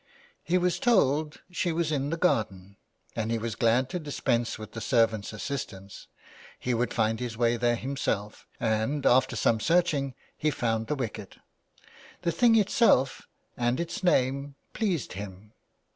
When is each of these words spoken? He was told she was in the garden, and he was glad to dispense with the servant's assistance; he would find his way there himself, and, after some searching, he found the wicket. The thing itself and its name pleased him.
He 0.43 0.57
was 0.57 0.79
told 0.79 1.41
she 1.51 1.71
was 1.71 1.91
in 1.91 2.09
the 2.09 2.17
garden, 2.17 2.75
and 3.15 3.29
he 3.29 3.37
was 3.37 3.53
glad 3.53 3.87
to 3.91 3.99
dispense 3.99 4.57
with 4.57 4.71
the 4.71 4.81
servant's 4.81 5.31
assistance; 5.31 6.07
he 6.57 6.73
would 6.73 6.91
find 6.91 7.19
his 7.19 7.37
way 7.37 7.55
there 7.55 7.75
himself, 7.75 8.47
and, 8.59 9.05
after 9.05 9.35
some 9.35 9.59
searching, 9.59 10.15
he 10.35 10.49
found 10.49 10.87
the 10.87 10.95
wicket. 10.95 11.37
The 12.23 12.31
thing 12.31 12.55
itself 12.55 13.27
and 13.55 13.79
its 13.79 14.03
name 14.03 14.55
pleased 14.73 15.13
him. 15.13 15.53